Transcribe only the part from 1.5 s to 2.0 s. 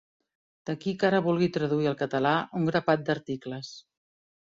traduir al